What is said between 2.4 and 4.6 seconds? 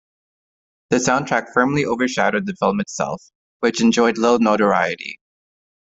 the film itself, which enjoyed little